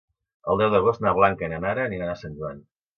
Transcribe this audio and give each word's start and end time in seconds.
El 0.53 0.61
deu 0.61 0.71
d'agost 0.77 1.05
na 1.07 1.15
Blanca 1.21 1.47
i 1.47 1.53
na 1.55 1.63
Nara 1.69 1.87
aniran 1.93 2.15
a 2.17 2.21
Sant 2.27 2.39
Joan. 2.43 2.69